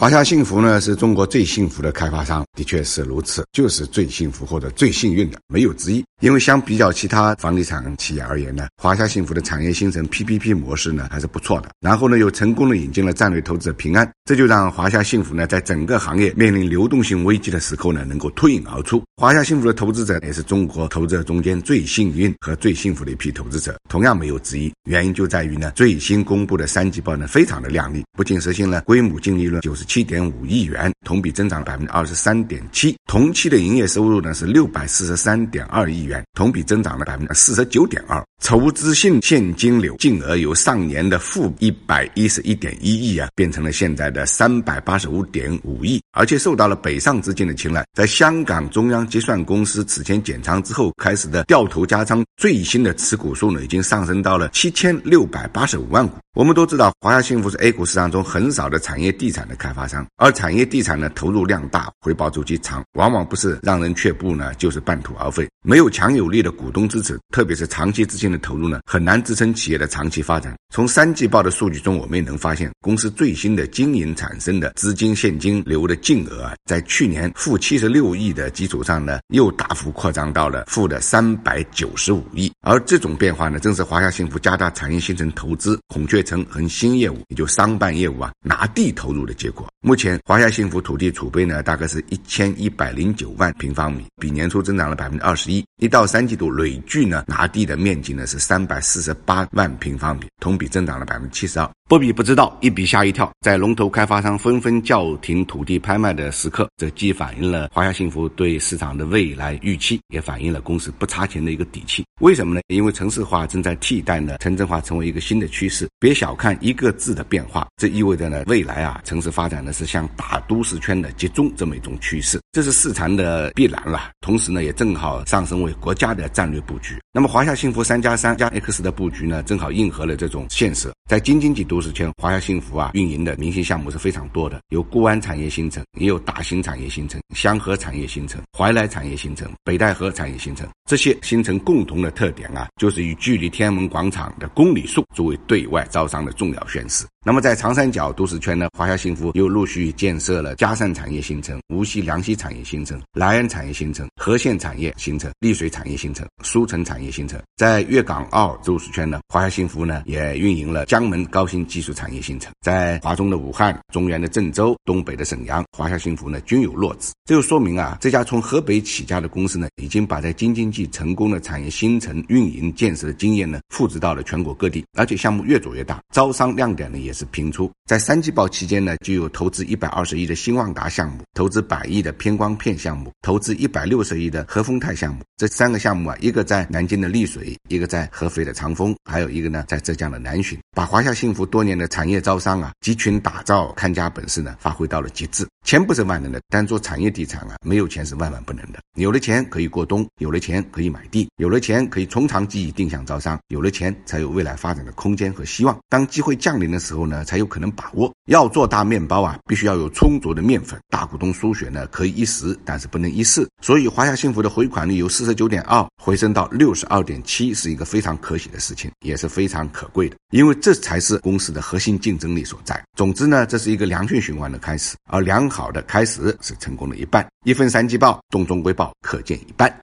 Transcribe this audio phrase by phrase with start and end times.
[0.00, 6.02] 华夏幸福呢是中国最幸福的开发商，的确是如此，就是最幸福或者最幸运的，没有之一。
[6.22, 11.68] 因为相比较其他房地产企业而言呢，华夏幸福的产业新城 PPP 模式呢还是不错的。
[11.80, 19.02] 然后呢，又成功的引进了战略投资者平安，这就让华夏幸福呢在整个行业面临流动性危机的时候呢，能够脱颖而出。
[19.16, 24.72] 华夏幸福的投资者也是中国投资者中间最幸运和最幸福的一批投资者，同样没有之一。
[24.84, 36.10] 原因就在于呢，最新公布的三季报呢非常的靓丽，不仅实现了规模净利润九十七点五亿元，同比增长百分之二十三点七，同期的营业收入呢是六百四十三点二亿元。
[36.10, 47.84] 元，同比增长了百分之四十九点二，筹资性现金流净额由上年的负一百一十一点一亿啊，变成了现在的三百八十五点五亿，而且受到了北上资金的青睐。
[47.92, 56.16] 在香港中央结算公司此前减仓之后开始的掉头加仓，最新的持股数呢，已经上升到了七千六百八十五万股。
[56.34, 65.46] 我们都知道，华夏幸福是 A 股市场中很少的产业地产的开发商，而产业地产呢，投入量大，回报周期长，往往不是让人却步呢，就是半途而废。
[65.62, 70.54] 没有强有力的股东支持，特别是长期资金的投入呢，很难支撑企业的长期发展。
[70.72, 82.52] 从三季报的数据中，我们也能发现，公司最新的经营产生的资金现金流的净额啊，在去年负七十六亿的基础上呢，又大幅扩张到了负的三百九十五亿。
[82.60, 89.66] 而这种变化呢，正是华夏幸福加大产业新城投资、孔雀城和新业务，也就商办业务啊，拿地投入的结果。
[89.80, 95.64] 目前，华夏幸福土地储备呢，大概是一千一百零九万平方米，比年初增长了百分之二十一。
[95.80, 101.66] 一到三季度累计呢，拿地的面积呢那是三百四十八万平方米，同比增长了百分之七十二。
[101.88, 103.32] 不比不知道，一比吓一跳。
[103.40, 112.04] 在龙头开发商纷纷叫停土地拍卖的时刻，这既反映了华夏幸福对市场的未来预期，也反映了公司不差钱的一个底气。
[112.20, 112.60] 为什么呢？
[112.68, 115.88] 因为城市化正在替代呢城镇化，成为一个新的趋势。
[115.98, 124.10] 别小看一个字的变化，这意味着呢未来啊城市发展呢是向大都市圈的集中这么一种趋势，这是市场的必然了。
[124.20, 126.96] 同时呢也正好上升为国家的战略布局。
[127.12, 130.90] 那么华夏幸福三家加三加 X 的布局呢，正好应和了这种现实。
[131.08, 140.68] 在京津冀都市圈，华夏幸福啊运营的明星项目是非常多的，有固安产业新城，也有大兴产业新城、香河产业新城、怀来产业新城、北戴河产业新城。
[140.88, 147.06] 这些新城共同的特点啊，就是以距离天安门广场的公里数作为对外招商的重要宣示。
[147.22, 157.38] 那么在长三角都市圈呢，华夏幸福又陆续建设了嘉善产业新城、无锡梁溪产业新城、莱恩产业新城、和县产业新城、丽水产业新城、苏城产业新城。
[157.58, 162.50] 在粤港澳都市圈呢，华夏幸福呢也运营了江门高新技术产业新城。
[162.62, 167.12] 在华中的武汉、中原的郑州、东北的沈阳，华夏幸福呢均有落子。
[167.26, 177.09] 这就说明啊，这家从河北起家的公司呢，已经把在京津冀成功的产业新城运营建设的经验呢，复制到了全国各地，而且项目越做越大，招商亮点呢也。
[177.10, 185.20] 也是频出，在三季报期间呢，就有投资一百二十亿的新旺达项目，投资百亿的偏光片项目，投资一百六十亿的和丰泰项目。
[185.36, 195.46] 这三个项目啊，一个在南京的丽水，一个在合肥的长丰，还有一个呢在浙江的南浔，把华夏幸福多年的产业招商啊、集群打造看家本事呢，发挥到了极致。
[195.62, 198.78] 钱不是万能的，但做产业地产啊，没有钱是万万不能的。
[198.94, 205.78] 有了钱可以过冬，有了钱可以买地，有了钱可以从长计议定向招商，有了钱才有未来发展的空间和希望。
[205.90, 207.06] 当机会降临的时候。
[207.06, 208.10] 呢，才有可能把握。
[208.24, 210.80] 要做大面包啊，必须要有充足的面粉。
[210.88, 213.46] 大股东输血呢，可以一时，但是不能一世。
[213.60, 220.16] 所以，华夏幸福的回款率由四十九点二回升到六十二点七，是一个非常可喜的事情，也是非常可贵的。
[220.30, 222.80] 因为这这才是公司的核心竞争力所在。
[222.94, 227.26] 总之呢，这是一个良性循环的开始，而良好的开始是成功的一半。
[227.44, 229.76] 一份三季报，动中归报，可见一斑。